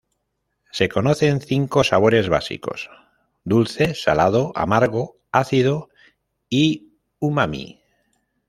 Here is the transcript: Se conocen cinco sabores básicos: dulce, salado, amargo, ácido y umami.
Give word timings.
Se 0.71 0.89
conocen 0.89 1.41
cinco 1.41 1.83
sabores 1.83 2.27
básicos: 2.27 2.89
dulce, 3.43 3.93
salado, 3.93 4.51
amargo, 4.55 5.19
ácido 5.31 5.91
y 6.49 6.93
umami. 7.19 7.83